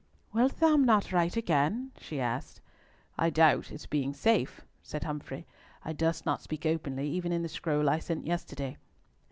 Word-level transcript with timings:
"Thou 0.33 0.49
wilt 0.61 0.79
not 0.79 1.11
write 1.11 1.37
again?" 1.37 1.91
she 1.99 2.19
asked. 2.19 2.59
"I 3.19 3.29
doubt 3.29 3.71
its 3.71 3.85
being 3.85 4.15
safe," 4.15 4.61
said 4.81 5.03
Humfrey. 5.03 5.45
"I 5.85 5.93
durst 5.93 6.25
not 6.25 6.41
speak 6.41 6.65
openly 6.65 7.07
even 7.07 7.31
in 7.31 7.43
the 7.43 7.47
scroll 7.49 7.87
I 7.87 7.99
sent 7.99 8.25
yesterday." 8.25 8.77